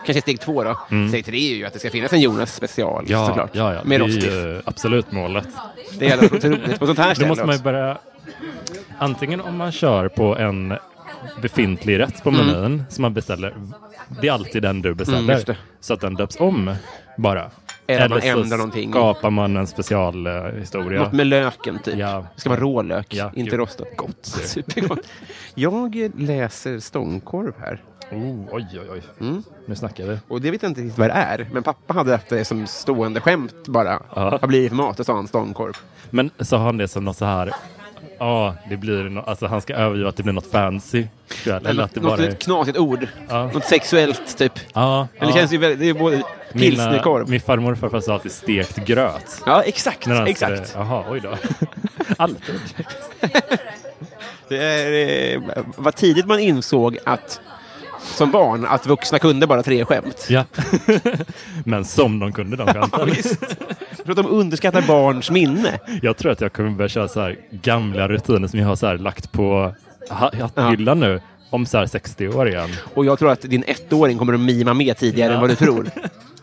Kanske 0.05 0.21
steg 0.21 0.39
två 0.39 0.63
då. 0.63 0.79
Steg 1.09 1.25
tre 1.25 1.51
är 1.51 1.55
ju 1.55 1.65
att 1.65 1.73
det 1.73 1.79
ska 1.79 1.89
finnas 1.89 2.13
en 2.13 2.21
Jonas 2.21 2.55
special 2.55 2.99
Mm. 2.99 3.11
Ja, 3.11 3.27
såklart. 3.27 3.49
ja, 3.53 3.73
ja. 3.73 3.81
Med 3.83 3.99
det 3.99 4.05
är 4.05 4.09
ju 4.53 4.61
absolut 4.65 5.11
målet. 5.11 5.47
Det 5.99 6.05
är 6.05 6.09
jävla 6.09 6.25
otroligt. 6.37 6.79
På 6.79 6.85
sånt 6.87 6.99
här 6.99 7.15
Då 7.19 7.25
måste 7.27 7.45
man 7.45 7.55
ju 7.55 7.61
börja... 7.61 7.97
Antingen 8.97 9.41
om 9.41 9.57
man 9.57 9.71
kör 9.71 10.07
på 10.07 10.37
en 10.37 10.73
befintlig 11.41 11.99
rätt 11.99 12.23
på 12.23 12.31
menyn 12.31 12.83
som 12.89 13.01
man 13.01 13.13
beställer. 13.13 13.53
Det 14.21 14.27
är 14.27 14.31
alltid 14.31 14.61
den 14.61 14.81
du 14.81 14.89
Mm, 14.89 14.97
beställer. 14.97 15.43
det. 15.45 15.55
så 15.79 15.93
att 15.93 16.01
den 16.01 16.15
döps 16.15 16.39
om 16.39 16.75
bara. 17.17 17.51
Eller 17.87 18.05
att 18.05 18.09
man 18.09 18.21
ändrar 18.21 18.57
någonting. 18.57 18.91
skapar 18.91 19.29
man 19.29 19.57
en 19.57 19.67
specialhistoria. 19.67 21.01
Något 21.03 21.13
med 21.13 21.27
löken 21.27 21.79
typ. 21.79 21.95
Ja. 21.97 22.25
Det 22.35 22.41
ska 22.41 22.49
vara 22.49 22.59
rå 22.59 22.81
lök, 22.81 23.07
Ja, 23.13 23.31
inte 23.35 23.51
gud. 23.51 23.59
rostat. 23.59 23.87
Gott. 23.95 24.25
Supergott. 24.25 25.07
Jag 25.55 26.11
läser 26.17 26.79
stångkorv 26.79 27.53
här. 27.59 27.81
Oh, 28.11 28.45
oj, 28.51 28.67
oj, 28.71 28.87
oj. 28.91 29.01
Mm. 29.19 29.43
Nu 29.65 29.75
snackar 29.75 30.05
vi. 30.07 30.17
Och 30.27 30.41
det 30.41 30.51
vet 30.51 30.63
jag 30.63 30.69
inte 30.71 30.81
riktigt 30.81 30.97
vad 30.97 31.09
det 31.09 31.13
är. 31.13 31.47
Men 31.53 31.63
pappa 31.63 31.93
hade 31.93 32.11
haft 32.11 32.29
det 32.29 32.45
som 32.45 32.67
stående 32.67 33.21
skämt 33.21 33.67
bara. 33.67 33.99
Ja. 34.15 34.37
Vad 34.41 34.47
blir 34.49 34.63
det 34.63 34.69
för 34.69 34.75
mat? 34.75 34.99
Och 34.99 35.05
sa 35.05 35.15
han 35.15 35.27
stångkorv. 35.27 35.73
Men 36.09 36.29
sa 36.39 36.57
han 36.57 36.77
det 36.77 36.87
som 36.87 37.05
något 37.05 37.17
så 37.17 37.25
här... 37.25 37.53
Ja, 38.23 38.55
det 38.69 38.77
blir 38.77 39.03
no 39.03 39.19
alltså 39.19 39.47
han 39.47 39.61
ska 39.61 39.73
övergöra 39.73 40.09
att 40.09 40.15
det 40.15 40.23
blir 40.23 40.33
något 40.33 40.51
fancy. 40.51 41.05
Eller, 41.45 41.83
att 41.83 41.93
det 41.93 42.01
något 42.01 42.17
bara 42.17 42.27
är... 42.27 42.31
knasigt 42.31 42.77
ord. 42.77 43.07
Ja. 43.29 43.51
Något 43.53 43.65
sexuellt 43.65 44.37
typ. 44.37 44.53
Ja, 44.73 45.07
Eller 45.17 45.27
det 45.27 45.33
ja. 45.33 45.39
känns 45.39 45.53
ju 45.53 45.57
väldigt, 45.57 45.79
det 45.79 45.89
är 45.89 45.93
både 45.93 46.23
pilsnerkorv. 46.53 47.29
Min 47.29 47.41
farmor 47.41 47.71
och 47.71 47.77
farfar 47.77 47.99
sa 47.99 48.13
alltid 48.13 48.31
stekt 48.31 48.85
gröt. 48.85 49.41
Ja, 49.45 49.63
exakt. 49.63 50.07
Exakt. 50.27 50.73
Jaha, 50.75 51.03
oj 51.09 51.19
då. 51.19 51.37
Alltid. 52.17 52.59
Det 54.47 54.57
är, 54.57 55.35
eh, 55.35 55.41
vad 55.75 55.95
tidigt 55.95 56.25
man 56.25 56.39
insåg 56.39 56.97
att 57.05 57.41
som 58.01 58.31
barn 58.31 58.65
att 58.65 58.85
vuxna 58.85 59.19
kunde 59.19 59.47
bara 59.47 59.63
tre 59.63 59.85
skämt. 59.85 60.25
Ja. 60.29 60.45
Men 61.65 61.85
som 61.85 62.19
de 62.19 62.33
kunde 62.33 62.57
de 62.57 62.67
skämten. 62.67 63.09
Prata 64.05 64.21
om 64.21 64.27
underskatta 64.27 64.81
barns 64.81 65.31
minne. 65.31 65.79
Jag 66.01 66.17
tror 66.17 66.31
att 66.31 66.41
jag 66.41 66.53
kommer 66.53 66.69
börja 66.69 66.89
köra 66.89 67.07
så 67.07 67.21
här 67.21 67.37
gamla 67.51 68.07
rutiner 68.07 68.47
som 68.47 68.59
jag 68.59 68.67
har 68.67 68.75
så 68.75 68.87
här 68.87 68.97
lagt 68.97 69.31
på 69.31 69.73
ha- 70.09 70.31
hatthyllan 70.39 70.99
nu 70.99 71.21
om 71.49 71.65
så 71.65 71.77
här 71.77 71.85
60 71.85 72.27
år 72.27 72.47
igen. 72.49 72.69
Och 72.93 73.05
jag 73.05 73.19
tror 73.19 73.31
att 73.31 73.41
din 73.41 73.63
ettåring 73.67 74.17
kommer 74.17 74.33
att 74.33 74.39
mima 74.39 74.73
med 74.73 74.97
tidigare 74.97 75.29
Ja. 75.29 75.35
än 75.35 75.41
vad 75.41 75.49
du 75.49 75.55
tror. 75.55 75.87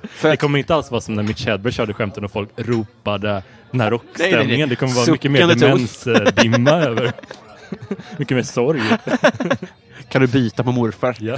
För 0.08 0.28
Det 0.28 0.32
att, 0.34 0.40
kommer 0.40 0.58
inte 0.58 0.74
alls 0.74 0.90
vara 0.90 1.00
som 1.00 1.14
när 1.14 1.22
Mitch 1.22 1.46
Hedberg 1.46 1.72
körde 1.72 1.94
skämten 1.94 2.24
och 2.24 2.32
folk 2.32 2.48
ropade 2.56 3.28
den 3.28 3.32
här 3.32 3.40
Nej, 3.40 3.50
nej, 3.70 3.90
nej. 3.90 3.90
rockstämningen. 3.90 4.68
Det 4.68 4.76
kommer 4.76 4.92
vara 4.92 5.12
mycket 5.12 5.30
mer 5.30 5.40
Suckande 5.40 5.66
demensdimma 5.66 6.70
över. 6.82 7.12
mycket 8.16 8.34
mer 8.36 8.42
sorg. 8.42 8.82
kan 10.08 10.20
du 10.20 10.26
byta 10.26 10.62
på 10.64 10.72
morfar? 10.72 11.16
Ja. 11.20 11.36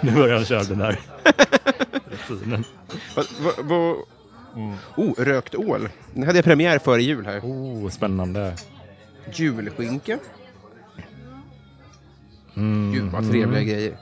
Nu 0.00 0.12
börjar 0.12 0.36
han 0.36 0.44
köra 0.44 0.62
den 0.62 0.80
här 0.80 0.96
rutinen. 2.28 2.64
Va, 4.54 4.74
Oh, 4.96 5.12
rökt 5.18 5.54
ål. 5.54 5.88
Den 6.14 6.22
hade 6.26 6.38
jag 6.38 6.44
premiär 6.44 6.78
före 6.78 7.02
jul 7.02 7.26
här. 7.26 7.40
Oh, 7.40 7.88
spännande. 7.90 8.54
Julskinka. 9.32 10.18
Mm. 12.56 12.92
Gud 12.92 13.04
vad 13.12 13.30
trevliga 13.30 13.62
grejer. 13.62 13.92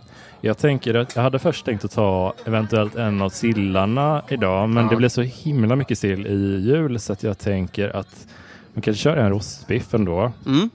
Jag 0.41 0.59
tänker 0.59 0.95
att 0.95 1.17
jag 1.17 1.23
hade 1.23 1.39
först 1.39 1.65
tänkt 1.65 1.85
att 1.85 1.91
ta 1.91 2.35
eventuellt 2.45 2.95
en 2.97 3.23
av 3.23 3.29
sillarna 3.29 4.23
idag, 4.29 4.69
men 4.69 4.85
Ja. 4.85 4.91
det 4.91 4.97
blev 4.97 5.09
så 5.09 5.23
himla 5.23 5.77
mycket 5.77 5.99
sill 5.99 6.27
i 6.27 6.61
jul 6.61 7.01
så 7.01 7.13
att 7.13 7.23
jag 7.23 7.39
tänker 7.39 7.97
att 7.97 8.27
man 8.75 8.83
kanske 8.83 9.03
kör 9.03 9.17
en 9.17 9.31
rostbiff 9.31 9.95
ändå. 9.95 10.33
Mm. 10.47 10.71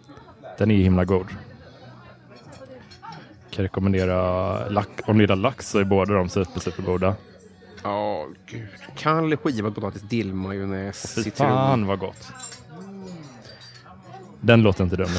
Den 0.57 0.71
är 0.71 0.75
himla 0.75 1.05
god. 1.05 1.27
Kan 3.51 3.63
rekommendera 3.63 4.69
lack, 4.69 4.89
om 5.05 5.17
du 5.17 5.23
gillar 5.23 5.35
lax 5.35 5.69
så 5.69 5.79
är 5.79 5.83
båda 5.83 6.13
de 6.13 6.29
super, 6.29 6.59
supergoda. 6.59 7.15
Ja, 7.83 8.27
gud. 8.45 8.67
Kall 8.97 9.37
skivad 9.37 9.75
potatis, 9.75 10.01
dillmajonnäs, 10.01 11.23
citron. 11.23 11.49
fan 11.49 11.85
vad 11.87 11.99
gott. 11.99 12.31
Den 14.41 14.61
låter 14.61 14.83
inte 14.83 14.95
dum. 14.95 15.09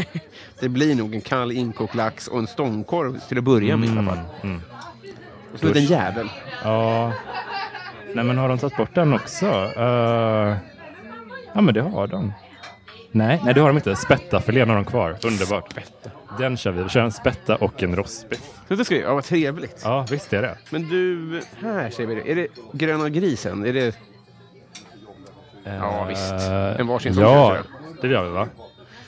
Det 0.60 0.68
blir 0.68 0.94
nog 0.94 1.14
en 1.14 1.20
kall 1.20 1.52
inkokt 1.52 1.94
lax 1.94 2.28
och 2.28 2.38
en 2.38 2.46
stångkorv 2.46 3.20
till 3.28 3.38
att 3.38 3.44
börja 3.44 3.76
med 3.76 3.88
i 3.88 3.92
alla 3.92 4.02
fall. 4.02 4.18
Mm. 4.42 4.60
Och 5.52 5.58
så 5.60 5.66
en 5.66 5.72
liten 5.72 5.84
jävel. 5.84 6.30
Ja. 6.64 7.12
Nej 8.14 8.24
men 8.24 8.38
har 8.38 8.48
de 8.48 8.58
tagit 8.58 8.76
bort 8.76 8.94
den 8.94 9.14
också? 9.14 9.46
Eh, 9.76 10.56
ja 11.54 11.60
men 11.60 11.74
det 11.74 11.82
har 11.82 12.06
de. 12.06 12.32
Nej, 13.12 13.40
nej 13.44 13.54
det 13.54 13.60
har 13.60 13.68
de 13.68 13.76
inte. 13.76 13.96
Spättafilén 13.96 14.68
har 14.68 14.76
de 14.76 14.84
kvar. 14.84 15.16
Underbart. 15.24 15.74
Den 16.38 16.56
kör 16.56 16.70
vi. 16.72 16.82
Vi 16.82 16.88
kör 16.88 17.00
en 17.00 17.12
spätta 17.12 17.56
och 17.56 17.82
en 17.82 17.96
rostbiff. 17.96 18.50
Så 18.68 18.74
det 18.74 18.84
ska 18.84 18.94
jag, 18.96 19.04
ja, 19.04 19.14
vad 19.14 19.24
trevligt. 19.24 19.80
Ja, 19.84 20.06
visst 20.10 20.32
är 20.32 20.42
det. 20.42 20.58
Men 20.70 20.88
du, 20.88 21.40
här 21.60 21.90
ser 21.90 22.06
vi 22.06 22.14
det. 22.14 22.30
Är 22.32 22.34
det 22.36 22.46
gröna 22.72 23.08
grisen? 23.08 23.66
Är 23.66 23.72
det... 23.72 23.96
Ja, 25.64 26.04
visst. 26.08 26.32
En 26.78 26.86
varsin 26.86 27.14
sån 27.14 27.22
Eh, 27.24 27.30
Ja, 27.30 27.54
kanske. 27.54 28.06
det 28.08 28.12
gör 28.12 28.24
vi 28.24 28.30
va? 28.30 28.48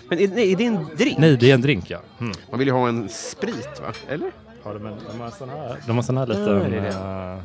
Men 0.08 0.18
är, 0.18 0.28
nej, 0.28 0.52
är 0.52 0.56
det 0.56 0.64
en 0.66 0.86
drink? 0.96 1.18
Nej, 1.18 1.36
det 1.36 1.50
är 1.50 1.54
en 1.54 1.60
drink 1.60 1.90
ja. 1.90 1.98
Mm. 2.20 2.32
Man 2.50 2.58
vill 2.58 2.68
ju 2.68 2.74
ha 2.74 2.88
en 2.88 3.08
sprit, 3.08 3.80
va? 3.82 3.92
Eller? 4.08 4.30
Har 4.62 4.74
de, 4.74 4.86
en, 4.86 4.96
de 5.12 5.20
har 5.20 5.30
sån 5.30 5.48
här, 5.48 5.76
de 5.86 5.96
har 5.96 6.02
sån 6.02 6.16
här 6.18 6.26
liten... 6.26 6.44
Ja, 6.48 6.54
det 6.68 6.76
är 6.76 6.82
det. 6.82 6.88
eh, 6.88 7.42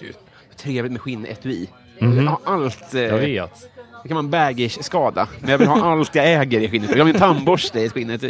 Gud, 0.00 0.16
trevligt 0.56 0.92
med 0.92 1.00
skinnetui. 1.00 1.68
Vill 2.00 2.28
ha 2.28 2.40
allt. 2.44 2.94
Eh, 2.94 3.00
jag 3.02 3.18
vet. 3.18 3.70
Det 4.02 4.08
kan 4.08 4.14
vara 4.14 4.24
en 4.24 4.30
baggage-skada. 4.30 5.28
Men 5.40 5.50
jag 5.50 5.58
vill 5.58 5.68
ha 5.68 5.92
allt 5.92 6.14
jag 6.14 6.32
äger 6.32 6.60
i 6.60 6.68
skinnet. 6.70 6.88
Jag 6.90 6.96
vill 6.96 7.00
ha 7.00 7.04
min 7.12 7.14
tandborste 7.18 7.80
i 7.80 7.88
skinnet. 7.90 8.22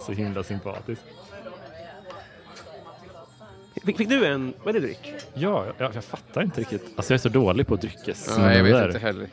Så 0.00 0.12
himla 0.12 0.42
sympatiskt. 0.42 1.04
Fick, 3.84 3.96
fick 3.96 4.08
du 4.08 4.26
en... 4.26 4.54
Vad 4.64 4.76
är 4.76 4.80
det 4.80 4.86
dryck? 4.86 5.12
Ja, 5.34 5.64
jag, 5.78 5.94
jag 5.94 6.04
fattar 6.04 6.42
inte 6.42 6.60
riktigt. 6.60 6.84
Alltså 6.96 7.12
jag 7.12 7.18
är 7.18 7.22
så 7.22 7.28
dålig 7.28 7.66
på 7.66 7.76
dryckes. 7.76 8.38
Nej, 8.38 8.56
jag 8.56 8.64
vet 8.64 8.86
inte 8.86 8.98
heller. 8.98 9.28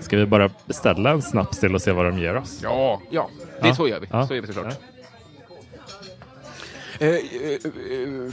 Ska 0.00 0.16
vi 0.16 0.26
bara 0.26 0.50
beställa 0.66 1.10
en 1.10 1.22
snaps 1.22 1.60
till 1.60 1.74
och 1.74 1.82
se 1.82 1.92
vad 1.92 2.04
de 2.04 2.18
ger 2.18 2.36
oss? 2.36 2.60
Ja, 2.62 3.00
ja. 3.10 3.30
Det 3.62 3.68
Ja. 3.68 3.74
så 3.74 3.88
gör 3.88 4.00
vi. 4.00 4.06
Ja. 4.10 4.26
Så 4.26 4.34
gör 4.34 4.40
vi 4.40 4.46
såklart. 4.46 4.66
Eh, 4.72 4.78
eh, 6.98 7.08
eh, 7.08 8.32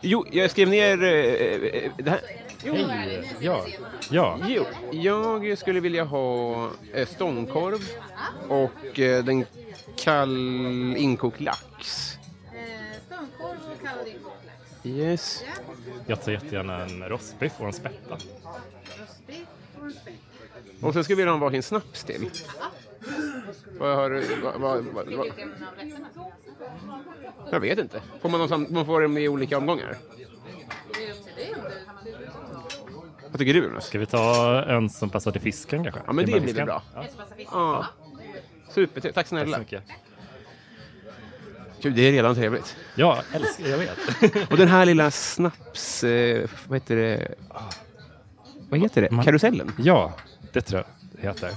jo, 0.00 0.26
jag 0.30 0.50
skrev 0.50 0.68
ner 0.68 1.04
eh, 1.04 1.10
eh, 1.10 1.92
det 1.98 2.10
här. 2.10 2.20
Hej! 2.62 3.32
Ja, 3.40 3.64
ja. 4.10 4.38
Jo, 4.92 5.44
jag 5.44 5.58
skulle 5.58 5.80
vilja 5.80 6.04
ha 6.04 6.70
eh, 6.92 7.08
stångkorv 7.08 7.80
och 8.48 9.00
eh, 9.00 9.24
den 9.24 9.44
kall 9.96 10.96
inkokt 10.96 11.40
lax. 11.40 12.12
Stångkorv 13.06 13.58
och 13.72 13.82
kallad 13.82 14.08
inkokt 14.08 14.36
Yes. 14.84 15.44
Jag 16.06 16.22
tar 16.22 16.32
jättegärna 16.32 16.82
en 16.84 17.08
rostbiff 17.08 17.52
och 17.58 17.66
en 17.66 17.72
spätta. 17.72 18.14
Rostbiff 18.14 19.46
och 19.78 19.86
en. 19.86 20.16
Och 20.80 20.92
sen 20.92 21.04
skulle 21.04 21.16
vi 21.16 21.22
vilja 21.22 21.32
ha 21.32 21.38
varsin 21.38 21.62
snaps 21.62 22.04
till. 22.04 22.30
Vad 23.78 23.96
har 23.96 24.10
vad, 24.42 24.60
vad, 24.60 24.84
vad, 24.84 24.94
vad? 24.94 25.06
Vilken 25.24 25.52
av 25.52 25.74
rätterna? 25.76 26.08
Jag 27.50 27.60
vet 27.60 27.78
inte. 27.78 28.02
Får 28.20 28.28
man, 28.28 28.40
någon, 28.40 28.66
man 28.70 28.86
får 28.86 29.00
dem 29.00 29.18
i 29.18 29.28
olika 29.28 29.58
omgångar? 29.58 29.96
Du... 30.94 31.54
Vad 33.30 33.38
tycker 33.38 33.54
du 33.54 33.64
Jonas? 33.64 33.86
Ska 33.86 33.98
vi 33.98 34.06
ta 34.06 34.62
en 34.62 34.90
som 34.90 35.10
passar 35.10 35.30
till 35.32 35.40
fisken 35.40 35.82
kanske? 35.82 36.00
Ja, 36.06 36.12
men 36.12 36.26
det 36.26 36.40
blir 36.40 36.54
väl 36.54 36.64
bra. 36.66 36.82
Ja. 36.94 37.04
Ja. 37.52 37.86
Super, 38.70 39.00
tack 39.00 39.14
tack 39.14 39.26
så 39.26 39.28
snälla. 39.28 39.58
mycket. 39.58 39.82
Gud, 41.82 41.94
det 41.94 42.02
är 42.08 42.12
redan 42.12 42.34
trevligt. 42.34 42.76
Ja, 42.94 43.22
älskar, 43.32 43.68
jag 43.68 43.78
vet. 43.78 43.98
Och 44.50 44.56
den 44.56 44.68
här 44.68 44.86
lilla 44.86 45.10
snaps... 45.10 46.04
Eh, 46.04 46.48
vad 46.68 46.76
heter 46.76 46.96
det? 46.96 47.34
Vad 48.70 48.80
heter 48.80 49.02
det? 49.02 49.10
Man- 49.10 49.24
Karusellen? 49.24 49.72
Ja, 49.78 50.12
det 50.52 50.60
tror 50.60 50.80
jag 50.80 50.95
heter. 51.18 51.50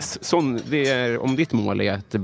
Sån, 0.00 0.60
det 0.70 0.88
är, 0.88 1.18
om 1.18 1.36
ditt 1.36 1.52
mål 1.52 1.80
är 1.80 1.92
att 1.92 2.14
eh, 2.14 2.20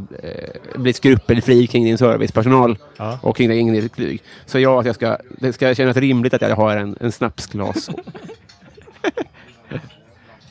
bli 0.77 0.93
skrupelfri 0.93 1.67
kring 1.67 1.85
din 1.85 1.99
servicepersonal 1.99 2.79
Ja. 2.97 3.19
och 3.23 3.37
kring 3.37 3.73
din 3.73 3.89
flyg, 3.89 4.23
så 4.47 4.59
ja, 4.59 4.81
att 4.81 4.87
jag 4.87 4.95
ska, 4.95 5.19
det 5.39 5.53
ska 5.53 5.75
kännas 5.75 5.97
rimligt 5.97 6.35
att 6.35 6.43
jag 6.43 6.57
har 6.57 6.77
en, 6.77 6.97
en 7.01 7.13
snapsglas. 7.13 7.91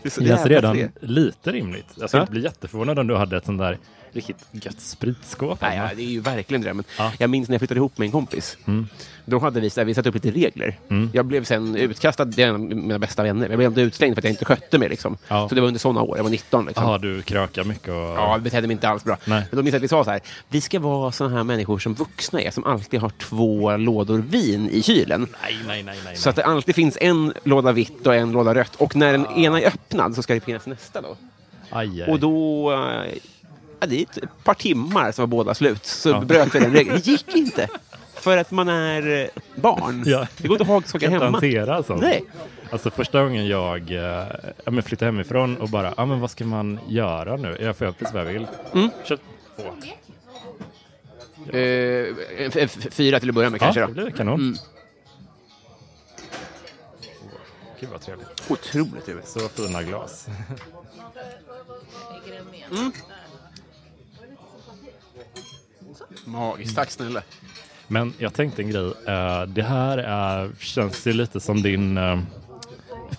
det 0.03 0.25
känns 0.25 0.46
redan 0.46 0.89
lite 1.00 1.51
rimligt. 1.51 1.86
Jag 1.96 2.10
skulle 2.10 2.24
Ja. 2.24 2.32
bli 2.32 2.44
jätteförvånad 2.44 3.00
om 3.00 3.08
du 3.08 3.15
hade 3.15 3.38
ett 3.38 3.46
sånt 3.46 3.60
där 3.60 3.77
riktigt 4.15 4.46
gött 4.51 4.82
spritskåp. 4.82 5.62
Nej, 5.62 5.77
ja, 5.77 5.89
det 5.96 6.01
är 6.01 6.08
ju 6.08 6.20
verkligen 6.20 6.62
drömmen. 6.62 6.86
Ja. 6.98 7.12
Jag 7.20 7.29
minns 7.29 7.50
när 7.50 7.53
jag 7.53 7.62
flyttade 7.62 7.77
ihop 7.77 7.98
med 7.98 8.05
en 8.05 8.12
kompis. 8.12 8.58
Mm. 8.65 8.88
Då 9.25 9.39
hade 9.39 9.60
vi, 9.60 9.70
så 9.70 9.79
här, 9.79 9.86
vi 9.86 9.93
satt 9.93 10.05
upp 10.05 10.13
lite 10.13 10.32
regler. 10.32 10.79
Mm. 10.89 11.10
Jag 11.13 11.25
blev 11.25 11.43
sen 11.43 11.75
utkastad, 11.75 12.25
det 12.25 12.43
är 12.43 12.48
en 12.48 12.55
av 12.55 12.60
mina 12.60 13.00
bästa 13.00 13.24
vänner. 13.24 13.50
Jag 13.50 13.58
blev 13.58 13.70
inte 13.70 13.82
utslängd 13.82 14.15
för 14.15 14.22
att 14.22 14.24
jag 14.24 14.32
inte 14.32 14.46
skötte 14.46 14.77
mig. 14.77 14.89
Liksom. 14.89 15.17
Ja. 15.27 15.50
Så 15.50 15.55
det 15.55 15.62
var 15.62 15.67
under 15.67 15.79
sådana 15.79 16.01
år, 16.01 16.17
jag 16.17 16.24
var 16.24 16.32
19. 16.32 16.65
Liksom. 16.65 16.84
Ja, 16.84 16.98
du 16.98 17.22
krökar 17.22 17.63
mycket 17.63 17.89
och... 17.89 17.96
Ja, 17.96 18.32
jag 18.32 18.41
betedde 18.41 18.67
mig 18.67 18.74
inte 18.74 18.89
alls 18.89 19.03
bra. 19.03 19.17
Nej. 19.25 19.43
Men 19.50 19.58
då 19.58 19.63
minns 19.63 19.74
jag 19.74 19.79
att 19.79 19.84
vi 19.84 19.88
sa 19.88 20.03
så 20.03 20.12
här, 20.12 20.22
vi 20.50 20.62
ska 20.62 20.79
vara 20.79 21.12
sådana 21.12 21.36
här 21.36 21.43
människor 21.43 21.79
som 21.79 21.93
vuxna 21.93 22.41
är, 22.41 22.51
som 22.51 22.63
alltid 22.63 23.00
har 23.00 23.10
två 23.10 23.77
lådor 23.77 24.20
vin 24.20 24.70
i 24.70 24.82
kylen. 24.82 25.27
Nej, 25.41 25.58
nej, 25.67 25.84
nej, 25.84 25.98
nej. 26.05 26.15
Så 26.15 26.29
att 26.29 26.36
det 26.36 26.46
alltid 26.46 26.75
finns 26.75 26.98
en 27.01 27.34
låda 27.43 27.72
vitt 27.72 28.08
och 28.08 28.15
en 28.15 28.32
låda 28.32 28.55
rött. 28.55 28.75
Och 28.75 28.96
när 28.96 29.12
den 29.12 29.25
ena 29.25 29.62
är 29.62 29.67
öppnad 29.67 30.15
så 30.15 30.24
ska 30.24 30.34
det 30.34 30.39
finnas 30.39 30.65
nästa 30.65 31.01
då. 31.01 31.17
Aj, 31.70 32.01
aj. 32.01 32.12
Och 32.12 32.20
då, 32.20 32.72
eh, 32.72 33.13
ja, 33.83 33.87
det 33.87 33.95
är 33.99 34.01
ett 34.23 34.43
par 34.43 34.53
timmar 34.53 35.11
som 35.11 35.21
var 35.23 35.27
båda 35.27 35.53
slut, 35.53 35.85
så 35.85 36.09
Ja. 36.09 36.19
bröt 36.21 36.55
vi 36.55 36.59
den 36.59 36.73
regeln. 36.73 36.95
Det 36.95 37.07
gick 37.07 37.27
inte. 37.35 37.67
För 38.13 38.37
att 38.37 38.51
man 38.51 38.69
är 38.69 39.21
eh, 39.23 39.27
barn. 39.55 40.03
Ja. 40.05 40.27
Det 40.37 40.47
går 40.47 40.55
inte 40.61 40.61
att 40.75 40.83
ha 40.83 40.89
saker 40.89 41.09
hemma. 41.09 41.25
hantera 41.31 41.83
sånt. 41.83 42.01
Nej. 42.01 42.23
Alltså 42.71 42.89
första 42.91 43.23
gången 43.23 43.47
jag 43.47 43.91
eh, 43.91 44.27
ja, 44.65 44.71
men 44.71 44.83
flyttade 44.83 45.11
hemifrån 45.11 45.57
och 45.57 45.69
bara, 45.69 45.93
ja 45.97 46.05
men 46.05 46.19
vad 46.19 46.31
ska 46.31 46.45
man 46.45 46.79
göra 46.87 47.35
nu? 47.35 47.57
Jag 47.59 47.77
får 47.77 47.85
göra 47.85 47.95
precis 47.99 48.13
vad 48.13 48.25
jag 48.27 48.33
vill. 48.33 48.47
Mm. 48.73 48.89
Köp 49.03 49.19
på. 49.55 49.61
Eh, 51.57 52.15
f- 52.37 52.55
f- 52.55 52.77
fyra 52.91 53.19
till 53.19 53.29
att 53.29 53.35
börja 53.35 53.49
med 53.49 53.61
Ja, 53.61 53.63
kanske 53.65 53.81
det 53.81 53.87
då. 53.87 53.93
blir 53.93 54.09
kanon. 54.11 54.39
Mm. 54.39 54.55
Gud 57.79 57.89
vad 57.89 58.01
trevligt. 58.01 58.27
Otroligt 58.51 59.05
trevligt. 59.05 59.27
Så 59.27 59.39
fina 59.39 59.83
glas. 59.83 60.27
Med. 62.69 62.91
Magiskt. 66.25 66.75
Tack 66.75 66.91
snälla. 66.91 67.21
Men 67.88 68.13
jag 68.17 68.33
tänkte 68.33 68.62
en 68.62 68.69
grej. 68.69 68.93
Eh, 69.07 69.41
det 69.47 69.63
här 69.63 69.97
är, 69.97 70.51
känns 70.59 71.07
ju 71.07 71.13
lite 71.13 71.39
som 71.39 71.62
din 71.62 71.97
eh, 71.97 72.19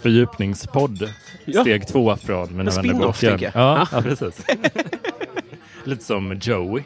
fördjupningspodd. 0.02 1.08
Ja. 1.44 1.60
Steg 1.60 1.86
två 1.88 2.16
från 2.16 2.56
Mina 2.56 2.70
En 2.70 2.76
vänner 2.76 2.88
spin-off, 2.88 3.20
boken. 3.20 3.30
tänker 3.38 3.58
jag. 3.58 3.64
Ja, 3.64 3.88
ja, 3.92 4.02
precis. 4.02 4.46
lite 5.84 6.04
som 6.04 6.38
Joey. 6.42 6.82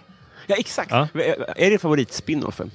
Ja, 0.47 0.57
exakt. 0.59 0.91
Ja. 0.91 1.09
Är 1.57 1.71
det 1.71 1.79
favoritspinoffen? 1.79 2.71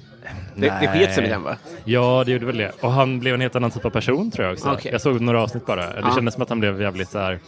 Det, 0.56 0.60
det 0.60 0.74
Nej. 0.80 0.88
sket 0.88 1.14
sig 1.14 1.22
med 1.22 1.30
den, 1.32 1.42
va? 1.42 1.56
Ja, 1.84 2.22
det 2.26 2.32
gjorde 2.32 2.46
väl 2.46 2.56
det. 2.56 2.72
Och 2.80 2.92
han 2.92 3.20
blev 3.20 3.34
en 3.34 3.40
helt 3.40 3.56
annan 3.56 3.70
typ 3.70 3.84
av 3.84 3.90
person 3.90 4.30
tror 4.30 4.46
jag 4.46 4.52
också. 4.52 4.72
Okej. 4.72 4.92
Jag 4.92 5.00
såg 5.00 5.20
några 5.20 5.42
avsnitt 5.42 5.66
bara. 5.66 5.86
Det 5.86 6.00
Ja. 6.02 6.14
kändes 6.14 6.34
som 6.34 6.42
att 6.42 6.48
han 6.48 6.60
blev 6.60 6.82
jävligt 6.82 7.10
så 7.10 7.18
här 7.18 7.38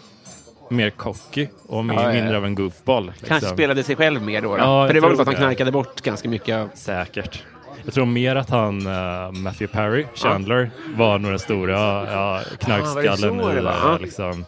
mer 0.70 0.90
cocky 0.90 1.48
och 1.66 1.84
mer, 1.84 1.94
Ja, 1.94 2.12
mindre 2.12 2.36
av 2.36 2.44
en 2.44 2.54
goofball. 2.54 3.06
Liksom. 3.06 3.28
Kanske 3.28 3.48
spelade 3.50 3.82
sig 3.82 3.96
själv 3.96 4.22
mer 4.22 4.42
då. 4.42 4.56
då. 4.56 4.62
Ja, 4.62 4.86
För 4.86 4.94
det 4.94 5.00
var 5.00 5.08
väl 5.08 5.16
så 5.16 5.22
att 5.22 5.28
han 5.28 5.36
knarkade 5.36 5.72
bort 5.72 6.00
ganska 6.00 6.28
mycket. 6.28 6.78
Säkert. 6.78 7.42
Jag 7.84 7.94
tror 7.94 8.06
mer 8.06 8.36
att 8.36 8.50
han, 8.50 8.86
uh, 8.86 9.32
Matthew 9.32 9.66
Perry, 9.66 10.06
Chandler, 10.14 10.70
var 10.96 11.18
nog 11.18 11.30
den 11.32 11.38
stora 11.38 12.12
ja, 12.12 12.40
knarkskallen 12.58 13.40
Ah, 13.40 13.52
i, 13.52 13.56
eh, 13.56 13.62
Ja. 13.64 13.98
liksom, 14.00 14.44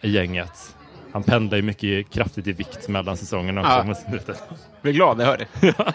i 0.00 0.10
gänget. 0.10 0.74
Han 1.12 1.22
pendlar 1.22 1.56
ju 1.56 1.62
mycket 1.62 2.10
kraftigt 2.10 2.46
i 2.46 2.52
vikt 2.52 2.88
mellan 2.88 3.16
säsongerna 3.16 3.60
också 3.60 3.70
Ja. 4.10 4.18
Jag 4.26 4.36
blir 4.82 4.92
glad 4.92 5.16
när 5.16 5.24
jag 5.24 5.30
hör 5.30 5.38
det. 5.38 5.74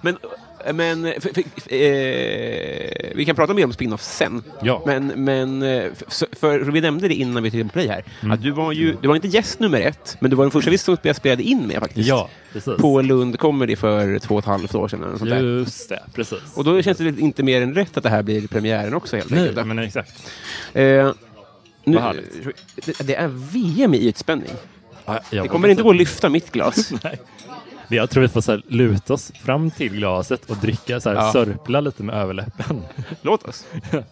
men 0.00 0.16
men 0.72 1.12
för, 1.20 1.30
för, 1.34 1.42
eh, 1.74 3.12
vi 3.14 3.24
kan 3.26 3.36
prata 3.36 3.54
mer 3.54 3.64
om 3.64 3.72
spin-off 3.72 4.02
sen. 4.02 4.42
Ja. 4.62 4.82
Men, 4.86 5.06
men 5.06 5.62
eh, 5.62 5.84
för, 6.08 6.36
för 6.64 6.72
vi 6.72 6.80
nämnde 6.80 7.08
det 7.08 7.14
innan 7.14 7.42
vi 7.42 7.50
tryckte 7.50 7.68
på 7.68 7.72
play 7.72 7.88
här. 7.88 8.04
Mm. 8.20 8.32
Att 8.32 8.42
du 8.42 8.50
var 8.50 8.72
ju, 8.72 8.96
du 9.02 9.08
var 9.08 9.14
inte 9.14 9.28
gäst 9.28 9.60
nummer 9.60 9.80
ett, 9.80 10.16
men 10.20 10.30
du 10.30 10.36
var 10.36 10.44
den 10.44 10.50
första 10.50 10.70
vi 10.70 10.78
stod 10.78 10.98
jag 11.02 11.16
spelade 11.16 11.42
in 11.42 11.66
med 11.66 11.78
faktiskt. 11.78 12.08
Ja, 12.08 12.28
precis. 12.52 12.76
På 12.76 13.02
Lund 13.02 13.38
Comedy 13.38 13.76
för 13.76 14.18
två 14.18 14.34
och 14.34 14.38
ett 14.38 14.46
halvt 14.46 14.74
år 14.74 14.88
sedan. 14.88 15.02
Eller 15.02 15.18
sånt 15.18 15.30
där. 15.30 15.42
Just 15.42 15.88
det, 15.88 16.02
precis. 16.14 16.56
Och 16.56 16.64
då 16.64 16.82
känns 16.82 16.98
det 16.98 17.20
inte 17.20 17.42
mer 17.42 17.62
än 17.62 17.74
rätt 17.74 17.96
att 17.96 18.02
det 18.02 18.10
här 18.10 18.22
blir 18.22 18.48
premiären 18.48 18.94
också 18.94 19.16
helt 19.16 19.30
Nej, 19.30 19.48
enkelt. 19.48 19.66
men 19.66 19.78
exakt. 19.78 20.32
Eh, 20.72 21.12
nu, 21.84 22.00
det, 22.98 23.14
är 23.14 23.28
VM 23.28 23.94
i 23.94 24.08
ytspänning. 24.08 24.50
Ja, 25.04 25.20
Det 25.30 25.48
kommer 25.48 25.68
inte 25.68 25.82
gå 25.82 25.90
att 25.90 25.96
lyfta 25.96 26.28
mitt 26.28 26.52
glas. 26.52 26.92
Jag 27.92 28.10
tror 28.10 28.22
vi 28.22 28.28
får 28.28 28.40
så 28.40 28.52
här, 28.52 28.62
luta 28.68 29.14
oss 29.14 29.32
fram 29.44 29.70
till 29.70 29.92
glaset 29.92 30.50
och 30.50 30.56
dricka, 30.56 31.00
så 31.00 31.08
här, 31.08 31.16
Ja. 31.16 31.32
sörpla 31.32 31.80
lite 31.80 32.02
med 32.02 32.14
överläppen. 32.14 32.82
Låt 33.22 33.42
oss. 33.48 33.66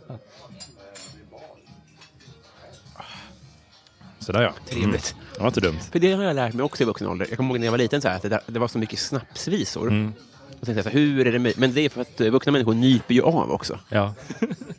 Sådär 4.19 4.43
ja. 4.43 4.53
Trevligt. 4.69 5.15
Mm. 5.15 5.25
Det 5.35 5.41
var 5.41 5.47
inte 5.47 5.61
dumt. 5.61 5.79
För 5.93 5.99
det 5.99 6.13
har 6.13 6.23
jag 6.25 6.37
lärt 6.37 6.55
mig 6.55 6.65
också 6.65 6.83
i 6.83 6.87
vuxen 6.87 7.07
ålder. 7.09 7.27
Jag 7.29 7.37
kommer 7.37 7.51
ihåg 7.51 7.59
när 7.61 7.67
jag 7.67 7.71
var 7.71 7.79
liten 7.79 8.01
så 8.01 8.09
här, 8.09 8.17
att 8.17 8.23
det, 8.23 8.29
där, 8.29 8.41
det 8.47 8.59
var 8.59 8.69
så 8.69 8.79
mycket 8.79 8.99
snapsvisor. 8.99 9.89
Mm. 9.89 10.13
Och 10.61 10.67
tänkte 10.67 10.73
jag 10.73 10.85
så 10.85 10.91
här, 10.91 10.99
hur 10.99 11.27
är 11.27 11.33
det 11.33 11.39
möjligt? 11.39 11.59
Men 11.59 11.75
det 11.75 11.81
är 11.81 11.89
för 11.89 12.01
att 12.01 12.21
vuxna 12.21 12.53
människor 12.53 12.75
nyper 12.75 13.15
ju 13.15 13.23
av 13.23 13.51
också. 13.51 13.79
Ja. 13.89 14.15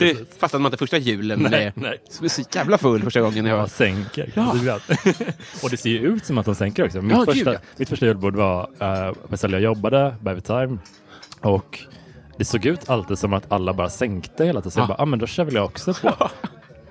Det 0.00 0.38
fastnade 0.38 0.62
man 0.62 0.68
inte 0.70 0.78
första 0.78 0.96
julen 0.98 1.38
Nej, 1.38 1.50
med. 1.50 1.72
nej. 1.74 2.00
Jag 2.14 2.20
var 2.22 2.28
så 2.28 2.42
jävla 2.54 2.78
full 2.78 3.02
första 3.02 3.20
gången 3.20 3.46
jag... 3.46 3.58
Ja, 3.58 3.68
sänker. 3.68 4.32
Ja. 4.34 4.50
och 5.62 5.70
det 5.70 5.76
ser 5.76 5.90
ju 5.90 5.98
ut 5.98 6.24
som 6.26 6.38
att 6.38 6.46
de 6.46 6.54
sänker 6.54 6.84
också. 6.84 7.02
Mitt, 7.02 7.12
Ja, 7.12 7.18
gud, 7.18 7.26
första, 7.34 7.52
ja. 7.52 7.58
mitt 7.76 7.88
första 7.88 8.06
julbord 8.06 8.36
var 8.36 8.68
uh, 8.82 9.50
jag 9.52 9.60
jobbade, 9.60 10.14
Baby 10.20 10.40
Time. 10.40 10.78
Och 11.40 11.78
det 12.36 12.44
såg 12.44 12.66
ut 12.66 12.90
alltid 12.90 13.18
som 13.18 13.32
att 13.32 13.52
alla 13.52 13.72
bara 13.72 13.90
sänkte 13.90 14.44
hela 14.44 14.60
tiden. 14.60 14.70
Så 14.70 14.78
jag 14.80 14.84
Ja. 14.84 14.88
bara, 14.88 15.02
ah, 15.02 15.06
men 15.06 15.18
då 15.18 15.26
kör 15.26 15.44
väl 15.44 15.54
jag 15.54 15.64
också 15.64 15.94
på. 15.94 16.28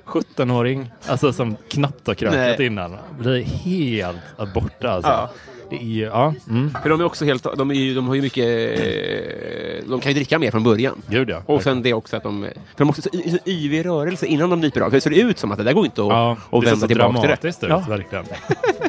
17-åring, 0.05 0.91
alltså 1.07 1.33
som 1.33 1.55
knappt 1.69 2.07
har 2.07 2.13
krökat 2.13 2.59
innan. 2.59 2.93
Är 3.25 3.41
helt 3.41 4.53
borta 4.53 4.89
alltså. 4.89 5.11
Ja. 5.11 5.29
Det 5.69 5.75
är 5.75 5.83
ju, 5.83 6.03
ja, 6.03 6.33
mm. 6.49 6.73
För 6.83 6.89
de 6.89 6.99
är 7.01 7.05
också 7.05 7.25
helt... 7.25 7.43
De, 7.57 7.69
är 7.71 7.75
ju, 7.75 7.93
de 7.95 8.07
har 8.07 8.15
ju 8.15 8.21
mycket... 8.21 8.45
eh, 8.79 9.89
De 9.89 9.99
kan 9.99 10.11
ju 10.11 10.13
dricka 10.15 10.39
mer 10.39 10.51
från 10.51 10.63
början. 10.63 11.01
Gud 11.09 11.29
ja. 11.29 11.41
Och 11.45 11.63
sen 11.63 11.81
det 11.81 11.93
också 11.93 12.17
att 12.17 12.23
de... 12.23 12.41
För 12.43 12.77
de 12.77 12.85
måste 12.85 13.01
så, 13.01 13.09
så 13.11 13.37
yvig 13.49 13.85
rörelse 13.85 14.25
innan 14.25 14.49
de 14.49 14.61
nyper 14.61 14.81
av. 14.81 14.89
För 14.89 14.97
det 14.97 15.01
ser 15.01 15.11
ut 15.29 15.39
som 15.39 15.51
att 15.51 15.57
det 15.57 15.63
där 15.63 15.73
går 15.73 15.85
inte 15.85 16.01
att, 16.01 16.07
ja, 16.07 16.31
att 16.31 16.61
det 16.61 16.65
vända 16.65 16.79
så 16.81 16.87
tillbaka 16.87 17.11
till 17.13 17.21
det. 17.21 17.27
dramatiskt 17.27 17.63
ut, 17.63 17.69
Ja. 17.69 17.85
verkligen. 17.89 18.25